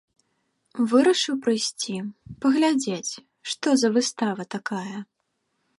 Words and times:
Вырашыў 0.93 1.35
прыйсці, 1.47 1.95
паглядзець, 2.45 3.13
што 3.53 3.67
за 3.85 3.89
выстава 3.99 4.43
такая. 4.57 4.97